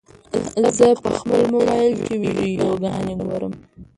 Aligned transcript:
زه 0.77 0.87
په 1.03 1.09
خپل 1.19 1.41
موبایل 1.53 1.93
کې 2.05 2.13
ویډیوګانې 2.21 3.15
ګورم. 3.23 3.53